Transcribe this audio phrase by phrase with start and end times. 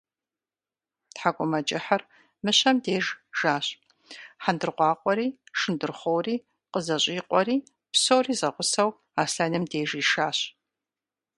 [1.13, 2.01] ТхьэкӀумэкӀыхьыр
[2.43, 3.05] Мыщэм деж
[3.39, 3.65] жащ,
[4.43, 5.27] хьэндыркъуакъуэри,
[5.59, 6.35] шындырхъуори
[6.71, 7.57] къызэщӀикъуэри,
[7.91, 8.89] псори зэгъусэу,
[9.21, 10.37] Аслъэным деж ишащ.